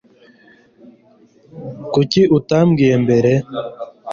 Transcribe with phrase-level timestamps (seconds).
[1.93, 3.31] kuki utabimbwiye mbere